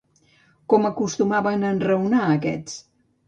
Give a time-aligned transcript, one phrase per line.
[0.73, 2.81] Com acostumen a enraonar aquests?